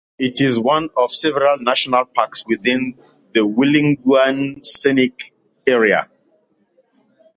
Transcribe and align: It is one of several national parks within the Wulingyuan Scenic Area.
It 0.17 0.41
is 0.41 0.57
one 0.59 0.89
of 0.97 1.11
several 1.11 1.59
national 1.59 2.05
parks 2.05 2.43
within 2.47 2.97
the 3.35 3.41
Wulingyuan 3.41 4.65
Scenic 4.65 5.31
Area. 5.67 6.09